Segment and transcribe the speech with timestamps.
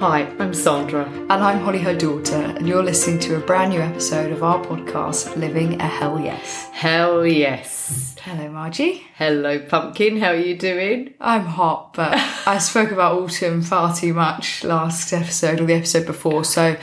[0.00, 1.06] Hi, I'm Sandra.
[1.06, 4.64] And I'm Holly, her daughter, and you're listening to a brand new episode of our
[4.64, 6.68] podcast, Living a Hell Yes.
[6.70, 8.14] Hell yes.
[8.22, 9.04] Hello, Margie.
[9.16, 10.20] Hello, Pumpkin.
[10.20, 11.14] How are you doing?
[11.20, 12.14] I'm hot, but
[12.46, 16.76] I spoke about autumn far too much last episode or the episode before, so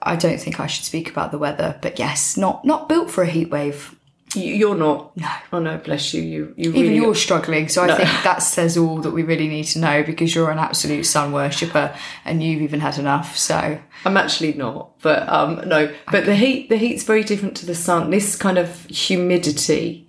[0.00, 1.78] I don't think I should speak about the weather.
[1.82, 3.94] But yes, not not built for a heat wave.
[4.34, 5.16] You- You're not.
[5.16, 5.28] No.
[5.52, 6.20] Oh no, bless you.
[6.22, 6.94] You, you Even really.
[6.96, 10.34] you're struggling, so I think that says all that we really need to know because
[10.34, 11.94] you're an absolute sun worshipper
[12.26, 13.36] and you've even had enough.
[13.38, 15.90] So I'm actually not, but um, no.
[16.12, 18.10] But the heat, the heat's very different to the sun.
[18.10, 20.08] This kind of humidity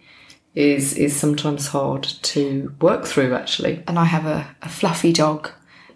[0.55, 3.33] is is sometimes hard to work through.
[3.35, 5.49] Actually, and I have a, a fluffy dog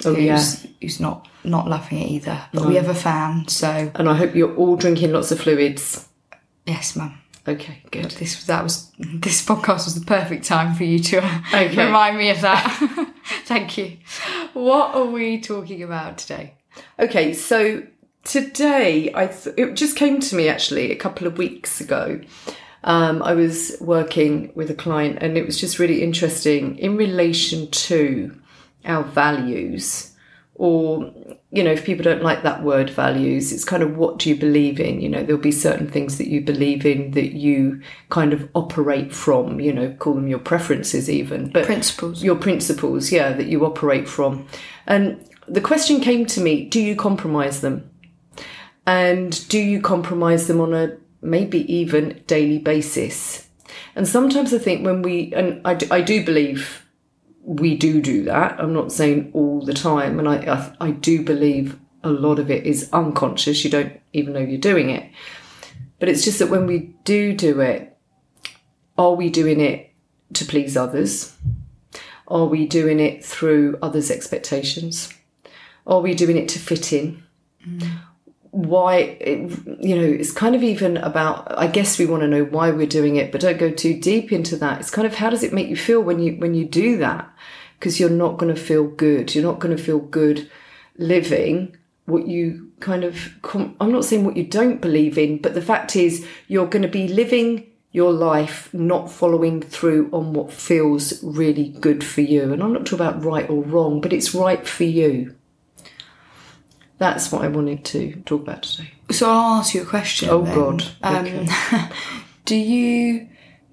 [0.06, 0.70] Oh, who's, yeah.
[0.82, 2.40] who's not not loving it either.
[2.54, 6.08] But we have a fan, so and I hope you're all drinking lots of fluids.
[6.66, 7.20] yes, mum.
[7.46, 8.12] Okay, good.
[8.12, 11.18] This that was this podcast was the perfect time for you to
[11.54, 11.86] Okay.
[11.86, 13.10] remind me of that.
[13.46, 13.98] Thank you.
[14.54, 16.54] What are we talking about today?
[17.00, 17.84] Okay, so
[18.24, 22.22] today I th- it just came to me actually a couple of weeks ago.
[22.86, 27.70] Um, I was working with a client, and it was just really interesting in relation
[27.72, 28.38] to
[28.86, 30.12] our values,
[30.56, 31.14] or
[31.54, 34.36] you know, if people don't like that word values, it's kind of what do you
[34.36, 35.00] believe in?
[35.00, 39.14] You know, there'll be certain things that you believe in that you kind of operate
[39.14, 39.60] from.
[39.60, 42.24] You know, call them your preferences, even, but Principles.
[42.24, 44.48] your principles, yeah, that you operate from.
[44.88, 47.88] And the question came to me do you compromise them?
[48.88, 53.48] And do you compromise them on a maybe even daily basis?
[53.96, 56.83] And sometimes I think when we, and I, do- I do believe
[57.44, 58.60] we do do that.
[58.60, 60.20] I'm not saying all the time.
[60.20, 60.36] And I,
[60.80, 63.64] I, I do believe a lot of it is unconscious.
[63.64, 65.12] You don't even know you're doing it.
[66.00, 67.98] But it's just that when we do do it,
[68.98, 69.92] are we doing it
[70.34, 71.36] to please others?
[72.28, 75.14] Are we doing it through others' expectations?
[75.86, 77.24] Are we doing it to fit in?
[77.68, 77.93] Mm.
[78.68, 82.46] Why, it, you know, it's kind of even about, I guess we want to know
[82.46, 84.80] why we're doing it, but don't go too deep into that.
[84.80, 87.30] It's kind of how does it make you feel when you, when you do that?
[87.80, 89.34] Because you're not going to feel good.
[89.34, 90.50] You're not going to feel good
[90.98, 93.34] living what you kind of,
[93.80, 96.88] I'm not saying what you don't believe in, but the fact is you're going to
[96.90, 102.52] be living your life not following through on what feels really good for you.
[102.52, 105.36] And I'm not talking about right or wrong, but it's right for you.
[106.98, 108.92] That's what I wanted to talk about today.
[109.12, 110.30] So I'll ask you a question.
[110.30, 110.56] Oh, then.
[110.56, 110.86] God.
[111.04, 111.90] Um,
[112.46, 113.28] do you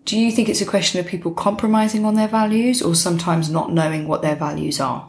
[0.05, 3.73] do you think it's a question of people compromising on their values or sometimes not
[3.73, 5.09] knowing what their values are?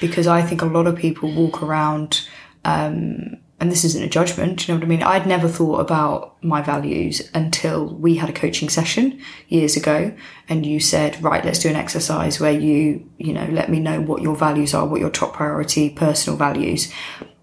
[0.00, 2.26] Because I think a lot of people walk around,
[2.64, 4.66] um, and this isn't a judgment.
[4.66, 5.02] You know what I mean?
[5.02, 10.12] I'd never thought about my values until we had a coaching session years ago,
[10.48, 14.00] and you said, "Right, let's do an exercise where you, you know, let me know
[14.00, 16.92] what your values are, what your top priority personal values."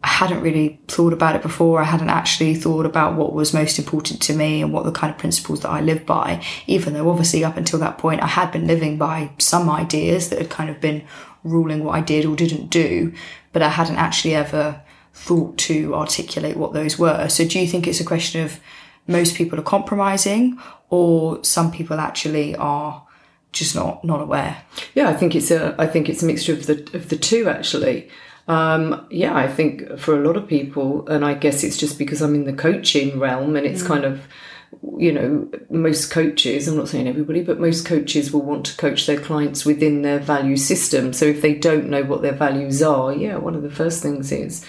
[0.03, 1.79] I hadn't really thought about it before.
[1.79, 5.11] I hadn't actually thought about what was most important to me and what the kind
[5.11, 8.51] of principles that I live by, even though obviously up until that point I had
[8.51, 11.03] been living by some ideas that had kind of been
[11.43, 13.13] ruling what I did or didn't do,
[13.53, 14.81] but I hadn't actually ever
[15.13, 17.27] thought to articulate what those were.
[17.27, 18.59] So do you think it's a question of
[19.07, 20.57] most people are compromising
[20.89, 23.05] or some people actually are
[23.51, 24.63] just not not aware?
[24.95, 27.49] Yeah, I think it's a I think it's a mixture of the of the two
[27.49, 28.09] actually.
[28.47, 32.21] Um, yeah, I think for a lot of people, and I guess it's just because
[32.21, 34.27] I'm in the coaching realm, and it's kind of
[34.97, 36.67] you know most coaches.
[36.67, 40.19] I'm not saying everybody, but most coaches will want to coach their clients within their
[40.19, 41.13] value system.
[41.13, 44.31] So if they don't know what their values are, yeah, one of the first things
[44.31, 44.65] is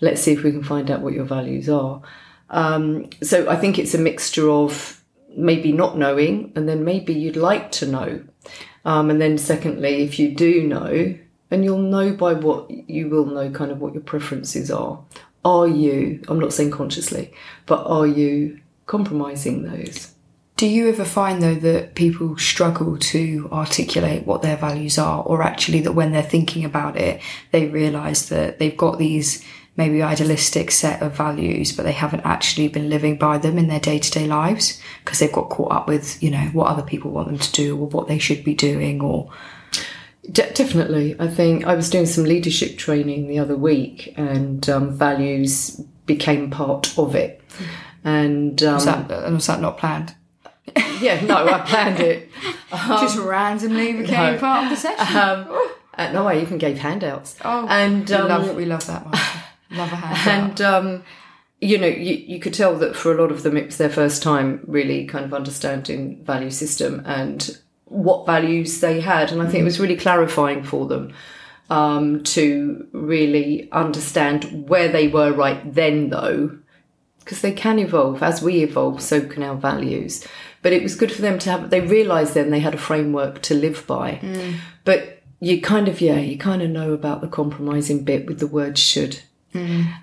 [0.00, 2.02] let's see if we can find out what your values are.
[2.50, 5.02] Um, so I think it's a mixture of
[5.36, 8.24] maybe not knowing, and then maybe you'd like to know.
[8.84, 11.16] Um, and then secondly, if you do know,
[11.50, 15.00] and you'll know by what you will know kind of what your preferences are.
[15.44, 17.32] Are you, I'm not saying consciously,
[17.66, 20.14] but are you compromising those?
[20.56, 25.42] Do you ever find though that people struggle to articulate what their values are, or
[25.42, 27.20] actually that when they're thinking about it,
[27.50, 29.44] they realise that they've got these
[29.76, 33.80] maybe idealistic set of values, but they haven't actually been living by them in their
[33.80, 37.10] day to day lives because they've got caught up with, you know, what other people
[37.10, 39.30] want them to do or what they should be doing or
[40.30, 41.16] De- definitely.
[41.18, 46.50] I think I was doing some leadership training the other week, and um, values became
[46.50, 47.42] part of it.
[48.04, 50.14] And um, was that, was that not planned?
[51.00, 52.30] yeah, no, I planned it.
[52.70, 54.38] Just randomly became no.
[54.38, 55.16] part of the session.
[55.16, 57.36] Um, no, I even gave handouts.
[57.44, 59.14] oh, and we, um, love, we love that one.
[59.92, 60.26] A handout.
[60.26, 61.04] and um,
[61.60, 63.88] you know, you, you could tell that for a lot of them, it was their
[63.90, 69.46] first time really kind of understanding value system and what values they had, and I
[69.46, 71.12] think it was really clarifying for them.
[71.70, 76.58] um, to really understand where they were right then, though,
[77.20, 78.22] because they can evolve.
[78.22, 80.26] As we evolve, so can our values.
[80.62, 83.42] But it was good for them to have, they realised then they had a framework
[83.42, 84.20] to live by.
[84.84, 88.46] But you kind of, yeah, you kind of know about the compromising bit with the
[88.46, 89.22] word should.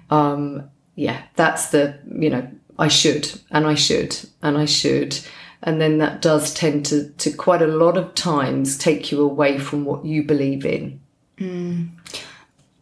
[0.10, 5.20] Um, yeah, that's the, you know, I should, and I should, and I should.
[5.64, 9.60] And then that does tend to, to quite a lot of times take you away
[9.60, 11.00] from what you believe in.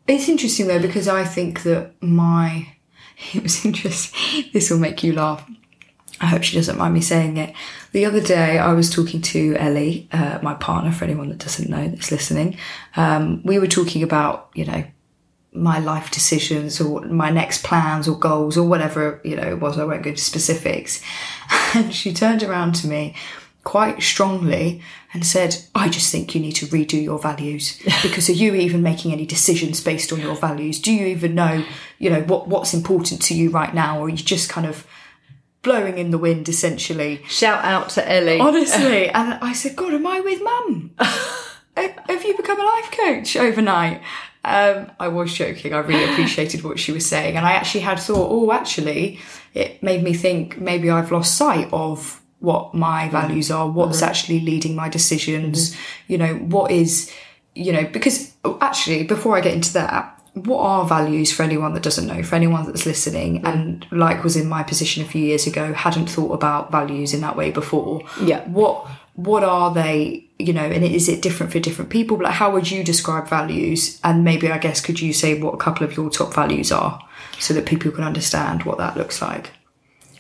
[0.07, 2.67] It's interesting though because I think that my
[3.33, 4.45] it was interesting.
[4.53, 5.47] This will make you laugh.
[6.21, 7.53] I hope she doesn't mind me saying it.
[7.93, 10.91] The other day, I was talking to Ellie, uh, my partner.
[10.91, 12.57] For anyone that doesn't know that's listening,
[12.97, 14.83] um, we were talking about you know
[15.51, 19.77] my life decisions or my next plans or goals or whatever you know it was.
[19.77, 21.01] I won't go into specifics.
[21.75, 23.15] And she turned around to me
[23.63, 24.81] quite strongly
[25.13, 28.81] and said, I just think you need to redo your values because are you even
[28.81, 30.79] making any decisions based on your values?
[30.79, 31.63] Do you even know,
[31.99, 33.99] you know, what, what's important to you right now?
[33.99, 34.87] Or are you just kind of
[35.61, 37.21] blowing in the wind essentially?
[37.27, 38.39] Shout out to Ellie.
[38.39, 39.09] Honestly.
[39.13, 40.91] And I said, God, am I with mum?
[41.77, 44.01] Have you become a life coach overnight?
[44.43, 45.73] Um, I was joking.
[45.73, 47.35] I really appreciated what she was saying.
[47.35, 49.19] And I actually had thought, oh, actually,
[49.53, 53.11] it made me think maybe I've lost sight of what my mm-hmm.
[53.11, 54.09] values are, what's mm-hmm.
[54.09, 56.11] actually leading my decisions, mm-hmm.
[56.11, 57.13] you know, what is,
[57.53, 61.73] you know, because oh, actually, before I get into that, what are values for anyone
[61.73, 65.23] that doesn't know, for anyone that's listening, and like was in my position a few
[65.23, 68.01] years ago, hadn't thought about values in that way before.
[68.21, 68.47] Yeah.
[68.47, 68.87] What
[69.23, 72.17] what are they, you know, and is it different for different people?
[72.17, 73.99] But like, how would you describe values?
[74.03, 76.99] And maybe I guess could you say what a couple of your top values are
[77.39, 79.51] so that people can understand what that looks like?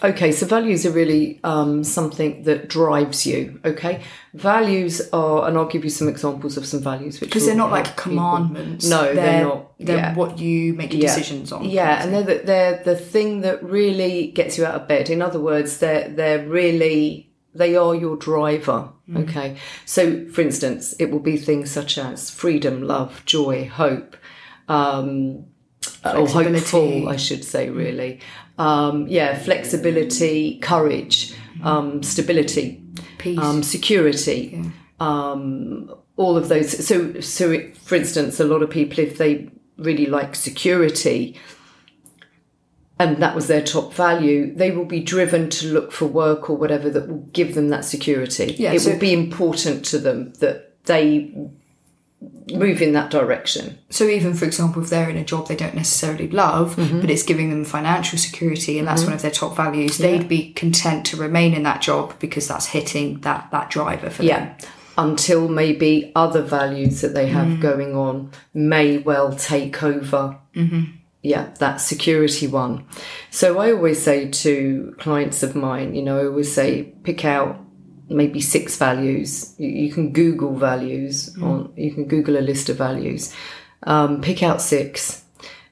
[0.01, 3.59] Okay, so values are really um, something that drives you.
[3.65, 4.01] Okay,
[4.33, 7.85] values are, and I'll give you some examples of some values Because they're not like
[7.87, 8.11] help people.
[8.13, 8.87] commandments.
[8.89, 9.77] No, they're, not.
[9.77, 10.15] They're yeah.
[10.15, 11.15] what you make your Yeah.
[11.15, 11.65] decisions on.
[11.69, 15.09] Yeah, and they're the, they're the thing that really gets you out of bed.
[15.09, 17.28] In other words, they're they're really
[17.59, 18.89] they are your driver.
[19.15, 24.15] Okay, so for instance, it will be things such as freedom, love, joy, hope,
[24.69, 25.45] um,
[26.05, 28.21] or hopeful, I should say, really.
[28.57, 31.33] Um, yeah, flexibility, courage,
[31.63, 32.81] um, stability,
[33.17, 33.39] Peace.
[33.39, 34.63] um, security,
[34.99, 36.87] um, all of those.
[36.87, 41.35] So, so it, for instance, a lot of people, if they really like security,
[42.99, 46.57] and that was their top value, they will be driven to look for work or
[46.57, 48.55] whatever that will give them that security.
[48.59, 51.31] Yeah, it so- will be important to them that they
[52.51, 53.77] move in that direction.
[53.89, 56.99] So even for example, if they're in a job they don't necessarily love, Mm-hmm.
[57.01, 60.51] but it's giving them financial security and that's one of their top values, they'd be
[60.53, 64.27] content to remain in that job because that's hitting that that driver for them.
[64.27, 64.57] Yeah.
[64.97, 67.61] Until maybe other values that they have Mm.
[67.61, 70.37] going on may well take over.
[71.21, 72.85] Yeah, that security one.
[73.29, 77.59] So I always say to clients of mine, you know, I always say pick out
[78.07, 79.53] maybe six values.
[79.57, 81.73] You, you can Google values on.
[81.75, 83.33] You can Google a list of values.
[83.83, 85.23] Um, pick out six,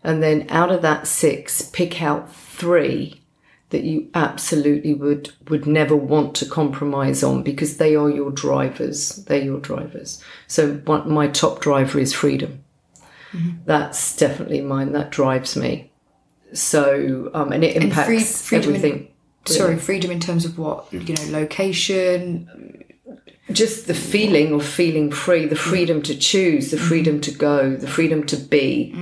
[0.03, 3.21] and then out of that six, pick out three
[3.69, 9.23] that you absolutely would would never want to compromise on because they are your drivers.
[9.25, 10.23] They're your drivers.
[10.47, 12.63] So one, my top driver is freedom.
[13.65, 14.91] That's definitely mine.
[14.93, 15.91] That drives me.
[16.53, 19.07] So um, and it free- impacts freedom in- everything.
[19.45, 22.83] Sorry, freedom in terms of what you know, location.
[23.53, 27.87] just the feeling of feeling free, the freedom to choose, the freedom to go, the
[27.87, 28.93] freedom to be,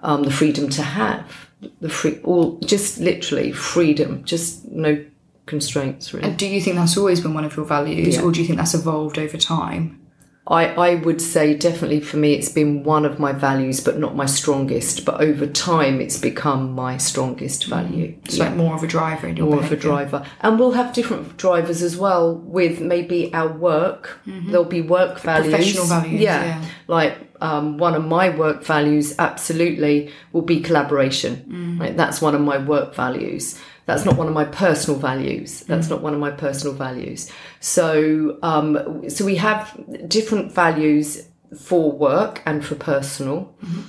[0.00, 1.50] um, the freedom to have,
[1.82, 5.04] the free, all just literally freedom, just no
[5.44, 6.26] constraints really.
[6.26, 8.22] And do you think that's always been one of your values, Yeah.
[8.22, 10.00] or do you think that's evolved over time?
[10.48, 14.14] I, I would say definitely for me it's been one of my values, but not
[14.14, 15.04] my strongest.
[15.04, 18.16] But over time, it's become my strongest value.
[18.24, 20.24] It's like more of a driver in your more of a driver.
[20.40, 24.20] And we'll have different drivers as well with maybe our work.
[24.24, 25.46] There'll be work values.
[25.46, 25.56] Mm-hmm.
[25.56, 26.44] professional values, Yeah.
[26.44, 26.64] yeah.
[26.86, 31.44] Like um, one of my work values absolutely will be collaboration.
[31.48, 31.80] Mm.
[31.80, 31.96] Right?
[31.96, 33.58] That's one of my work values.
[33.86, 35.62] That's not one of my personal values.
[35.62, 35.66] Mm.
[35.66, 37.30] That's not one of my personal values.
[37.60, 39.78] So, um, so we have
[40.08, 43.54] different values for work and for personal.
[43.64, 43.80] Mm-hmm.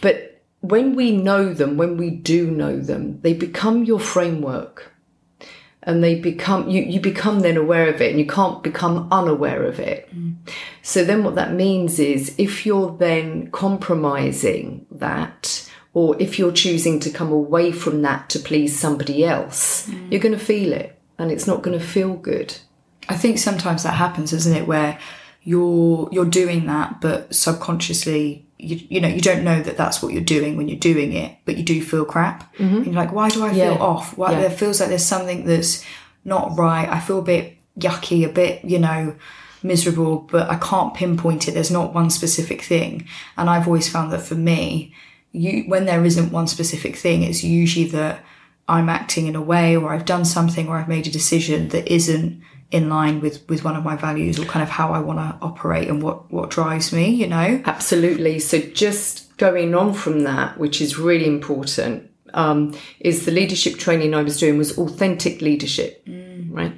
[0.00, 4.92] But when we know them, when we do know them, they become your framework.
[5.82, 9.64] And they become you, you become then aware of it and you can't become unaware
[9.64, 10.08] of it.
[10.82, 15.67] So then what that means is if you're then compromising that
[15.98, 20.12] or if you're choosing to come away from that to please somebody else, mm.
[20.12, 22.56] you're going to feel it and it's not going to feel good.
[23.08, 24.68] I think sometimes that happens, isn't it?
[24.68, 24.96] Where
[25.42, 28.44] you're you're doing that, but subconsciously.
[28.60, 31.38] You, you know you don't know that that's what you're doing when you're doing it
[31.44, 32.78] but you do feel crap mm-hmm.
[32.78, 33.90] and you're like why do i feel Yeah.
[33.90, 34.40] off why Yeah.
[34.40, 35.84] there feels like there's something that's
[36.24, 39.14] not right i feel a bit yucky a bit you know
[39.62, 44.10] miserable but i can't pinpoint it there's not one specific thing and i've always found
[44.10, 44.92] that for me
[45.32, 48.24] you when there isn't one specific thing it's usually that
[48.68, 51.86] i'm acting in a way or i've done something or i've made a decision that
[51.92, 55.18] isn't in line with with one of my values or kind of how i want
[55.18, 58.38] to operate and what what drives me you know Absolutely.
[58.38, 64.14] So just going on from that, which is really important, um, is the leadership training
[64.14, 66.02] I was doing was authentic leadership,
[66.50, 66.74] right?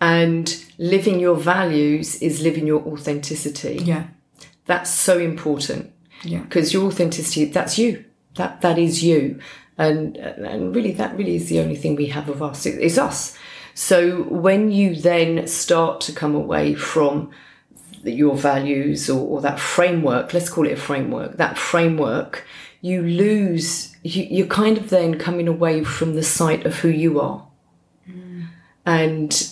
[0.00, 3.80] And living your values is living your authenticity.
[3.82, 4.04] yeah
[4.66, 5.92] That's so important
[6.22, 8.04] yeah because your authenticity, that's you.
[8.36, 9.40] That that is you.
[9.78, 12.66] And and really that really is the only thing we have of us.
[12.66, 13.36] It- It's us.
[13.74, 17.30] So when you then start to come away from
[18.02, 22.46] your values or, or that framework, let's call it a framework, that framework,
[22.80, 27.20] you lose, you, you're kind of then coming away from the sight of who you
[27.20, 27.46] are.
[28.08, 28.46] Mm.
[28.86, 29.50] And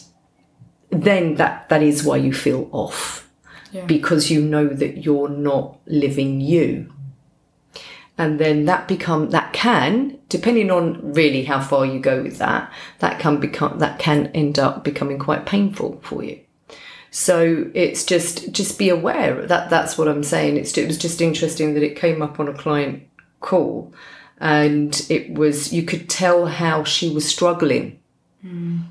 [0.90, 3.28] then that, that is why you feel off
[3.74, 3.86] Yeah.
[3.86, 6.92] because you know that you're not living you.
[8.16, 12.72] And then that become that can, depending on really how far you go with that,
[13.00, 16.38] that can become that can end up becoming quite painful for you.
[17.10, 20.56] So it's just just be aware that that's what I'm saying.
[20.56, 23.02] It's it was just interesting that it came up on a client
[23.40, 23.92] call,
[24.38, 27.98] and it was you could tell how she was struggling.
[28.46, 28.84] Mm.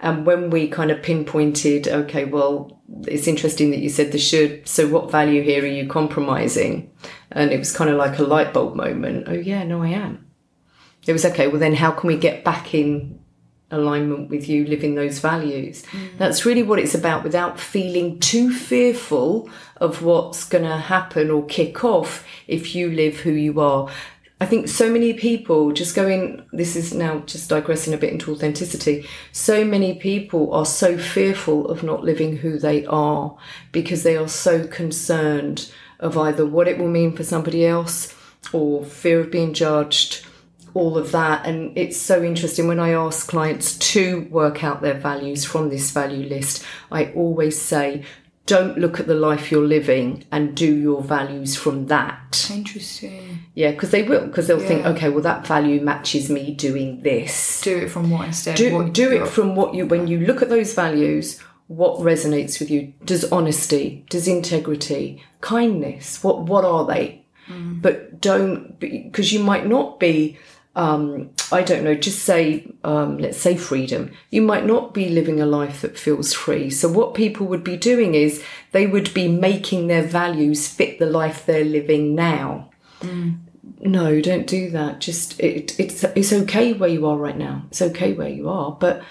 [0.00, 4.66] And when we kind of pinpointed, okay, well, it's interesting that you said the should.
[4.66, 6.90] So what value here are you compromising?
[7.30, 9.24] And it was kind of like a light bulb moment.
[9.28, 10.26] Oh yeah, no, I am.
[11.06, 11.48] It was okay.
[11.48, 13.20] Well, then how can we get back in
[13.70, 15.82] alignment with you living those values?
[15.92, 16.18] Mm.
[16.18, 21.44] That's really what it's about without feeling too fearful of what's going to happen or
[21.46, 23.88] kick off if you live who you are.
[24.40, 28.32] I think so many people just going, this is now just digressing a bit into
[28.32, 29.06] authenticity.
[29.32, 33.36] So many people are so fearful of not living who they are
[33.70, 38.14] because they are so concerned of either what it will mean for somebody else
[38.54, 40.24] or fear of being judged,
[40.72, 41.44] all of that.
[41.44, 45.90] And it's so interesting when I ask clients to work out their values from this
[45.90, 48.04] value list, I always say,
[48.50, 52.48] don't look at the life you're living and do your values from that.
[52.52, 53.38] Interesting.
[53.54, 57.60] Yeah, because they will, because they'll think, okay, well, that value matches me doing this.
[57.60, 58.56] Do it from what instead?
[58.56, 61.38] Do, what do it from what you, when you look at those values,
[61.68, 62.92] what resonates with you?
[63.04, 67.24] Does honesty, does integrity, kindness, what, what are they?
[67.46, 67.80] Mm.
[67.80, 70.38] But don't, because you might not be,
[70.76, 74.12] um, I don't know, just say, um, let's say freedom.
[74.30, 76.70] You might not be living a life that feels free.
[76.70, 81.06] So what people would be doing is they would be making their values fit the
[81.06, 82.70] life they're living now.
[83.80, 85.00] No, don't do that.
[85.00, 87.64] Just it, it's it's okay where you are right now.
[87.70, 89.02] It's okay where you are, but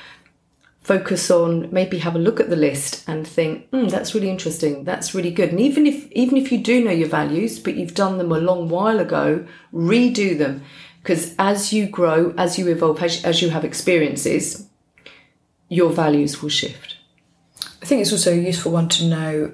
[0.82, 4.84] focus on maybe have a look at the list and think, mm, that's really interesting.
[4.86, 5.50] That's really good.
[5.50, 8.40] And even if even if you do know your values, but you've done them a
[8.40, 10.64] long while ago, redo them
[11.02, 14.68] because as you grow, as you evolve, as, as you have experiences,
[15.70, 16.98] your values will shift.
[17.82, 19.54] I think it's also a useful one to know,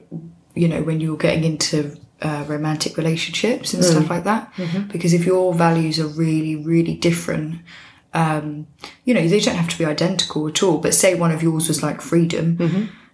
[0.56, 4.52] you know, when you're getting into uh, romantic relationships and stuff like that.
[4.92, 7.62] Because if your values are really, really different,
[8.14, 8.68] um,
[9.04, 10.78] you know, they don't have to be identical at all.
[10.80, 12.58] But say one of yours was like freedom.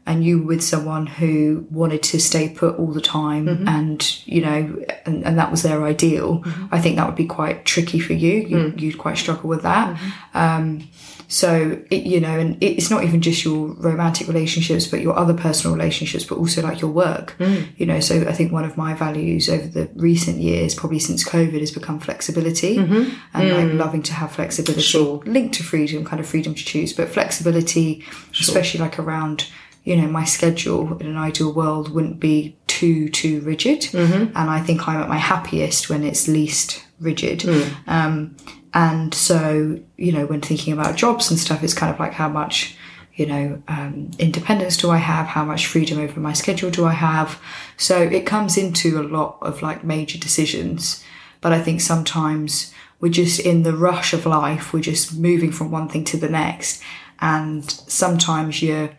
[0.05, 3.67] And you were with someone who wanted to stay put all the time, mm-hmm.
[3.67, 6.39] and you know, and, and that was their ideal.
[6.39, 6.73] Mm-hmm.
[6.73, 8.33] I think that would be quite tricky for you.
[8.39, 8.81] you mm.
[8.81, 9.95] You'd quite struggle with that.
[9.95, 10.37] Mm-hmm.
[10.37, 10.89] Um,
[11.31, 15.33] so, it, you know, and it's not even just your romantic relationships, but your other
[15.33, 17.37] personal relationships, but also like your work.
[17.39, 17.69] Mm.
[17.77, 21.23] You know, so I think one of my values over the recent years, probably since
[21.23, 23.77] COVID, has become flexibility and like mm.
[23.77, 25.23] loving to have flexibility Sure.
[25.25, 28.03] linked to freedom, kind of freedom to choose, but flexibility,
[28.37, 29.47] especially like around,
[29.83, 33.89] you know, my schedule in an ideal world wouldn't be too, too rigid.
[34.35, 37.43] And I think I'm at my happiest when it's least rigid.
[37.87, 38.35] Um,
[38.73, 42.29] and so, you know, when thinking about jobs and stuff, it's kind of like how
[42.29, 42.77] much,
[43.15, 45.27] you know, um, independence do I have?
[45.27, 47.41] How much freedom over my schedule do I have?
[47.77, 51.03] So it comes into a lot of like major decisions.
[51.41, 55.71] But I think sometimes we're just in the rush of life, we're just moving from
[55.71, 56.81] one thing to the next.
[57.19, 58.91] And sometimes you're,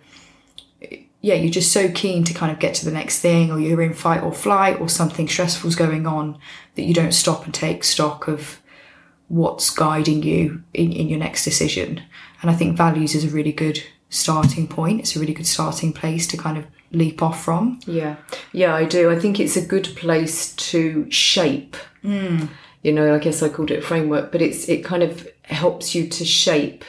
[1.23, 3.81] yeah, you're just so keen to kind of get to the next thing, or you're
[3.81, 6.37] in fight or flight, or something stressful's going on
[6.75, 8.61] that you don't stop and take stock of
[9.29, 12.02] what's guiding you in, in your next decision.
[12.43, 14.99] And I think values is a really good starting point.
[14.99, 17.79] It's a really good starting place to kind of leap off from.
[17.87, 18.17] Yeah,
[18.52, 19.09] yeah, I do.
[19.09, 21.76] I think it's a good place to shape.
[22.02, 22.47] Hmm.
[22.83, 25.95] You know, I guess I called it a framework, but it's it kind of helps
[25.95, 26.85] you to shape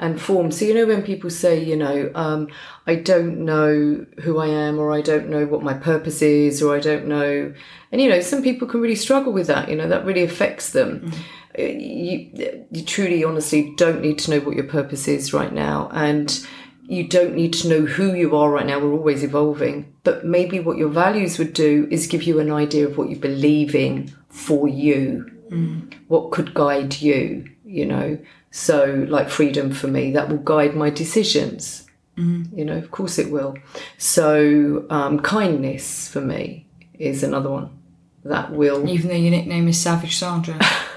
[0.00, 0.50] and form.
[0.50, 2.48] So you know, when people say, you know, um,
[2.86, 6.76] I don't know who I am, or I don't know what my purpose is, or
[6.76, 7.54] I don't know,
[7.92, 9.68] and you know, some people can really struggle with that.
[9.68, 11.12] You know, that really affects them.
[11.58, 15.88] Uh, You, you truly, honestly, don't need to know what your purpose is right now,
[15.92, 16.28] and
[16.96, 18.78] you don't need to know who you are right now.
[18.80, 19.92] We're always evolving.
[20.02, 23.16] But maybe what your values would do is give you an idea of what you
[23.16, 25.24] believe in for you,
[26.08, 28.18] what could guide you, you know.
[28.50, 31.86] So, like freedom for me, that will guide my decisions.
[32.52, 33.56] You know, of course it will.
[33.96, 36.66] So, um, kindness for me
[36.98, 37.70] is another one
[38.24, 38.86] that will.
[38.88, 40.58] Even though your nickname is Savage Sandra.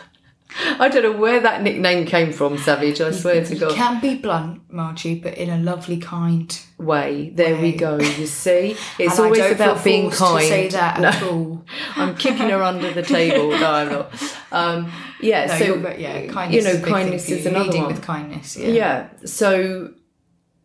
[0.80, 3.02] I don't know where that nickname came from, Savage.
[3.02, 3.76] I swear to You God.
[3.76, 7.32] can be blunt, Margie, but in a lovely, kind Way.
[7.34, 7.98] There we go.
[7.98, 10.42] You see, it's always about being kind.
[10.42, 11.08] To say that No.
[11.08, 11.66] at all.
[11.96, 13.52] I'm kicking her under the table.
[13.52, 14.36] No, I'm not.
[14.52, 14.92] Um,
[15.22, 16.54] yeah, No, so but yeah, kindness.
[16.54, 17.94] you is know, a big thing kindness is another Leading one.
[17.94, 18.58] with kindness.
[18.58, 18.68] Yeah.
[18.68, 19.08] yeah.
[19.26, 19.92] So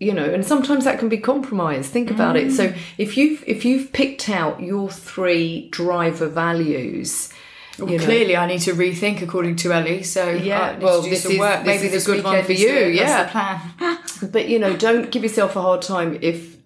[0.00, 1.90] you know, and sometimes that can be compromised.
[1.90, 2.49] Think about it.
[2.49, 2.52] Mm.
[2.52, 7.33] So if you've if you've picked out your three driver values,
[7.78, 10.02] Well, you know, clearly, I need to rethink according to Ellie.
[10.02, 11.64] So Yeah, well, this is- work.
[11.64, 13.28] this Maybe is a good one for you, the- yeah.
[13.28, 13.99] plan.
[14.32, 16.56] But you know, don't give yourself a hard time if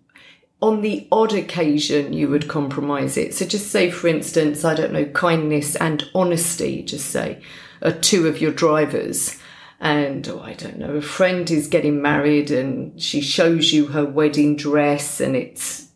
[0.62, 3.34] on the odd occasion you would compromise it.
[3.34, 7.42] So just say, for instance, I don't know, kindness and honesty, just say,
[7.82, 9.38] are two of your drivers.
[9.80, 14.04] And oh, I don't know, a friend is getting married and she shows you her
[14.04, 15.88] wedding dress and it's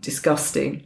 [0.00, 0.82] disgusting.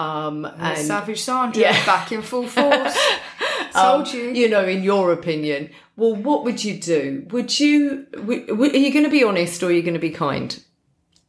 [0.00, 1.86] Um, and Savage Sandra Yeah.
[1.86, 2.98] back in full force.
[3.74, 4.30] Told um, you.
[4.30, 7.26] You know, in your opinion, well, what would you do?
[7.30, 8.06] Would you?
[8.12, 10.62] W- w- are you going to be honest or are you going to be kind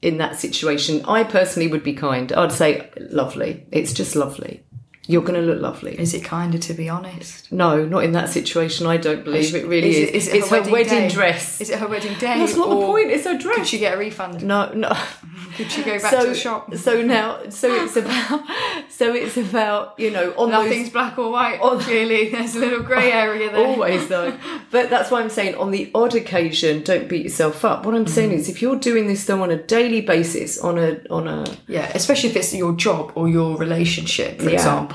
[0.01, 1.03] in that situation?
[1.05, 2.31] I personally would be kind.
[2.31, 3.65] I'd say lovely.
[3.71, 4.63] It's just lovely.
[5.07, 5.99] You're going to look lovely.
[5.99, 7.51] Is it kinder to be honest?
[7.51, 8.85] No, not in that situation.
[8.85, 9.97] I don't believe it really is.
[10.09, 11.09] it- is it it's her wedding, day?
[11.09, 11.59] dress.
[11.59, 12.37] Is it her wedding day?
[12.37, 13.09] That's not the point.
[13.09, 13.67] It's her Could dress.
[13.67, 14.43] she get a refund?
[14.43, 14.91] no, no.
[15.57, 16.73] Could she go back so, to the shop?
[16.75, 18.41] so now, so it's about,
[18.89, 21.59] so it's about, you know, on those Nothing's black or white.
[21.61, 21.77] Oh.
[21.79, 23.65] Clearly, there's a little grey area there.
[23.67, 24.37] Always though.
[24.69, 27.85] But that's why I'm saying on the odd occasion, don't beat yourself up.
[27.85, 28.35] What I'm saying Mm.
[28.35, 31.91] is if you're doing this though on a daily basis, on a on a Yeah,
[31.95, 34.51] especially if it's your job or your relationship, for Yeah.
[34.55, 34.90] example,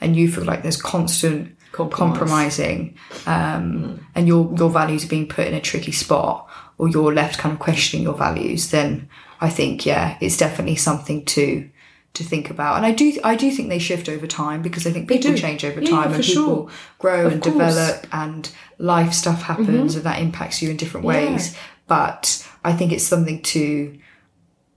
[0.00, 1.98] and you feel like there's constant Compromise.
[1.98, 7.12] compromising, um, and your your values are being put in a tricky spot, or you're
[7.12, 9.08] left kind of questioning your values, then
[9.40, 11.68] I think yeah, it's definitely something to
[12.14, 12.76] to think about.
[12.76, 15.64] And I do I do think they shift over time because I think people change
[15.64, 16.70] over Yeah, time and people sure.
[17.00, 17.54] grow Of and course.
[17.54, 21.56] develop and life stuff happens and that impacts you in different ways.
[21.88, 23.98] But I think it's something to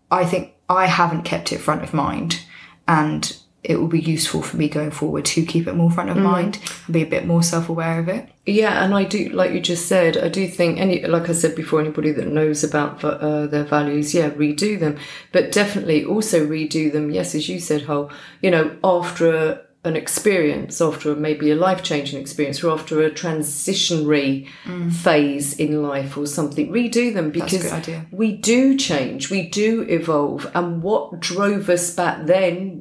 [0.09, 2.41] I think I haven't kept it front of mind
[2.87, 3.37] and
[3.67, 6.57] it will be useful for me going forward to keep it more front of mind
[6.85, 8.29] and be a bit more self aware of it.
[8.45, 10.15] yeah, and I do like you just said.
[10.17, 14.13] I do think any like I said before, anybody that knows about uh, their values,
[14.13, 14.97] yeah, redo them,
[15.33, 17.11] but definitely also redo them.
[17.11, 18.09] Yes, as you said, Hull.
[18.41, 23.09] You know, after a, an experience, after maybe a life changing experience, or after a
[23.11, 24.47] transitionary
[24.91, 27.71] phase in life or something, redo them because
[28.11, 32.76] we do change, we do evolve, and what drove us back then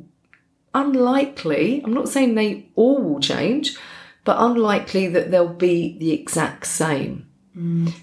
[0.77, 3.77] unlikely, I'm not saying they all will change,
[4.25, 7.29] but unlikely that they'll be the exact same.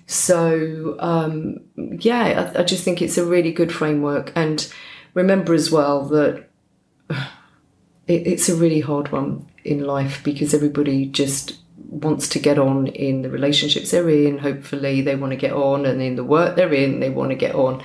[0.08, 4.34] So, um, yeah, I, I just think it's a really good framework.
[4.36, 4.68] And
[5.14, 6.50] remember as well that
[7.10, 12.88] it, it's a really hard one in life because everybody just wants to get on
[12.88, 14.40] in the relationships they're in.
[14.40, 17.36] Hopefully, they want to get on, and in the work they're in, they want to
[17.36, 17.84] get on.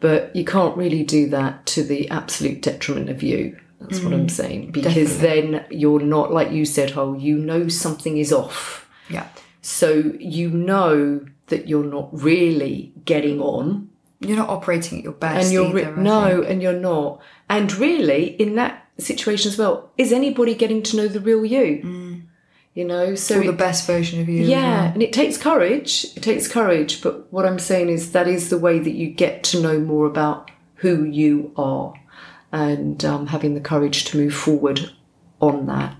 [0.00, 3.58] But you can't really do that to the absolute detriment of you.
[3.80, 4.30] That's what I'm mm.
[4.30, 4.72] saying.
[4.72, 8.88] Because then you're not, like you said, Hole, you know something is off.
[9.08, 9.28] Yeah.
[9.62, 13.90] So you know that you're not really getting on.
[14.20, 15.44] You're not operating at your best.
[15.44, 17.20] And you're re- either, no, and you're not.
[17.48, 21.82] And really, in that situation as well, is anybody getting to know the real you?
[21.84, 22.22] Mm.
[22.74, 24.44] You know, so Or the it- best version of you.
[24.44, 24.92] yeah, well.
[24.94, 26.06] and it takes courage.
[26.16, 27.00] It takes courage.
[27.00, 30.06] But what I'm saying is that is the way that you get to know more
[30.06, 31.94] about who you are
[32.52, 34.90] and um, having the courage to move forward
[35.40, 35.94] on that.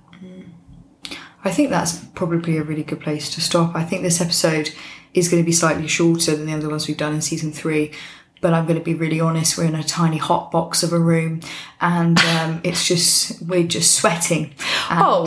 [1.45, 3.75] I think that's probably a really good place to stop.
[3.77, 4.71] I think this episode
[5.15, 7.93] is going to be slightly shorter than the other ones we've done in season three,
[8.41, 9.57] but I'm going to be really honest.
[9.57, 11.41] We're in a tiny hot box of a room,
[11.81, 14.53] and um, it's just we're just sweating.
[14.91, 15.23] And Oh,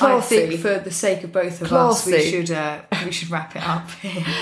[0.00, 3.54] I think for the sake of both of us, we should uh, we should wrap
[3.56, 3.88] it up.
[3.90, 4.24] here.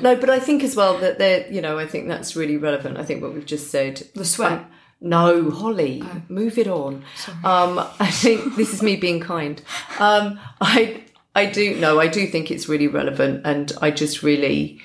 [0.00, 2.96] No, but I think as well that they're, you know, I think that's really relevant.
[2.98, 4.02] I think what we've just said.
[4.14, 4.52] The sweat.
[4.52, 4.66] Um,
[5.02, 7.04] no, Holly, move it on.
[7.44, 9.60] Um, I think this is me being kind.
[9.98, 11.02] Um, I,
[11.34, 14.80] I do no, I do think it's really relevant, and I just really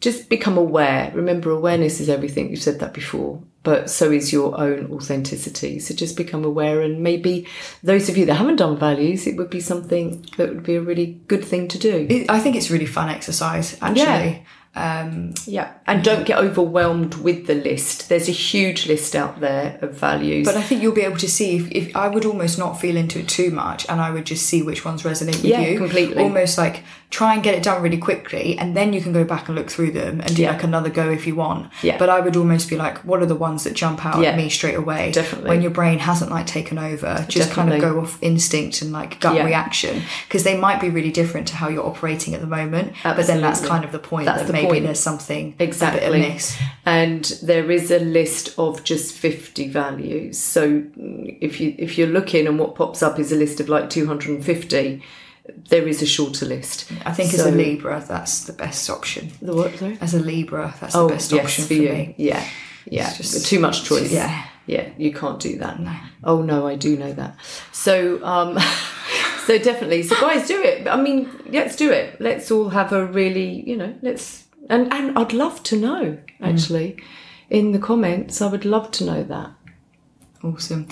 [0.00, 1.10] just become aware.
[1.14, 2.50] Remember, awareness is everything.
[2.50, 5.80] You've said that before, but so is your own authenticity.
[5.80, 7.46] So just become aware, and maybe
[7.82, 10.80] those of you that haven't done values, it would be something that would be a
[10.80, 12.06] really good thing to do.
[12.08, 14.04] It- I think it's really fun exercise actually.
[14.78, 18.08] Um, Yeah, and don't get overwhelmed with the list.
[18.08, 20.46] There's a huge list out there of values.
[20.46, 22.96] But I think you'll be able to see if, if I would almost not feel
[22.96, 25.78] into it too much and I would just see which ones resonate with Yeah, you.
[25.78, 26.22] completely.
[26.22, 29.48] Almost like try and get it done really quickly and then you can go back
[29.48, 30.52] and look through them and do Yeah.
[30.52, 31.70] like another go if you want.
[31.82, 31.96] Yeah.
[31.96, 34.28] But I would almost be like, what are the ones that jump out Yeah.
[34.32, 35.10] at me straight away?
[35.12, 35.48] Definitely.
[35.48, 39.20] When your brain hasn't like taken over, just kind of go off instinct and like
[39.20, 39.44] gut Yeah.
[39.46, 42.92] reaction because they might be really different to how you're operating at the moment.
[43.04, 43.22] Absolutely.
[43.22, 44.84] But then that's kind of the point That's that the maybe point.
[44.84, 46.04] there's something Exactly.
[46.20, 46.58] amiss.
[46.84, 50.36] And there is a list of just 50 values.
[50.38, 53.68] So mm, if you if you're looking and what pops up is a list of
[53.70, 55.02] like 250,
[55.70, 56.90] there is a shorter list.
[57.04, 59.30] I think as a Libra, that's the best option.
[59.42, 59.98] The what, sorry?
[60.00, 61.92] As a Libra, that's Oh, the best yes, option for you.
[61.92, 62.14] me.
[62.18, 62.44] Yeah.
[62.86, 63.08] Yeah.
[63.08, 64.12] It's just- Too much choice.
[64.12, 64.44] Yeah.
[64.66, 65.80] Yeah, you can't do that.
[65.80, 65.94] No.
[66.24, 67.36] Oh no, I do know that.
[67.72, 68.58] So um
[69.46, 70.02] so definitely.
[70.02, 70.86] So guys do it.
[70.86, 72.20] I mean, let's do it.
[72.20, 76.98] Let's all have a really, you know, let's and and I'd love to know actually
[77.48, 78.42] in the comments.
[78.42, 79.50] I would love to know that.
[80.42, 80.86] Awesome.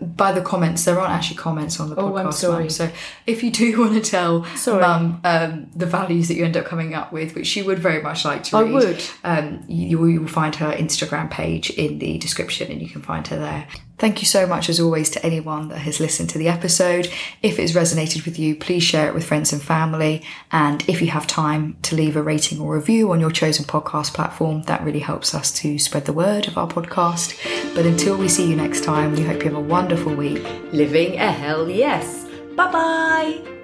[0.00, 2.24] By the comments, there aren't actually comments on the Oh, podcast.
[2.26, 2.62] I'm sorry.
[2.64, 2.70] Mum.
[2.70, 2.90] So
[3.26, 4.80] if you do want to tell Sorry.
[4.82, 8.02] Mum um, the values that you end up coming up with, which she would very
[8.02, 9.04] much like to I read, would.
[9.24, 13.26] Um, you, you will find her Instagram page in the description and you can find
[13.28, 13.66] her there.
[14.00, 17.10] Thank you so much, as always, to anyone that has listened to the episode.
[17.42, 20.22] If it's resonated with you, please share it with friends and family.
[20.50, 24.14] And if you have time to leave a rating or review on your chosen podcast
[24.14, 27.36] platform, that really helps us to spread the word of our podcast.
[27.74, 30.42] But until we see you next time, we hope you have a wonderful week.
[30.72, 32.24] Living a hell yes.
[32.56, 33.59] Bye bye.